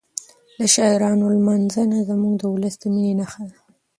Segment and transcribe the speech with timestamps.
[0.57, 3.57] د شاعرانو لمانځنه زموږ د ولس د مینې نښه ده.